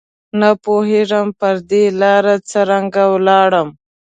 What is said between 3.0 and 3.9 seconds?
ولاړم